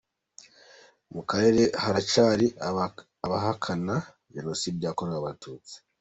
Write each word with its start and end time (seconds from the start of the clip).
Mu 1.13 1.21
karere 1.29 1.63
haracyari 1.83 2.47
abahakana 3.25 3.95
Jenoside 4.33 4.81
yakorewe 4.83 5.17
Abatutsi. 5.21 5.75